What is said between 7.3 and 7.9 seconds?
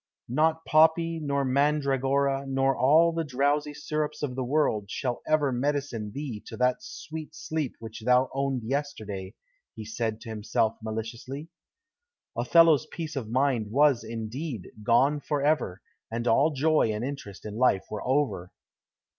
sleep